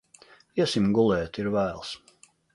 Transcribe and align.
Iesim 0.63 0.87
gulēt, 0.95 1.41
ir 1.45 1.51
vēls! 1.59 1.95